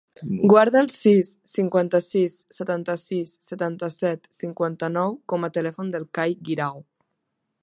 [0.51, 6.87] Guarda el sis, cinquanta-sis, setanta-sis, setanta-set, cinquanta-nou com a telèfon del Kai Guirao.